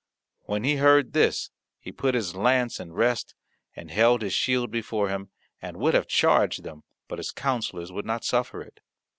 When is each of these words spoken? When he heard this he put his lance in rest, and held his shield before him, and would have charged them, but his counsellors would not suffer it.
When 0.45 0.63
he 0.63 0.77
heard 0.77 1.13
this 1.13 1.51
he 1.79 1.91
put 1.91 2.15
his 2.15 2.33
lance 2.33 2.79
in 2.79 2.91
rest, 2.91 3.35
and 3.75 3.91
held 3.91 4.23
his 4.23 4.33
shield 4.33 4.71
before 4.71 5.09
him, 5.09 5.29
and 5.61 5.77
would 5.77 5.93
have 5.93 6.07
charged 6.07 6.63
them, 6.63 6.81
but 7.07 7.19
his 7.19 7.29
counsellors 7.29 7.91
would 7.91 8.07
not 8.07 8.25
suffer 8.25 8.63
it. 8.63 8.79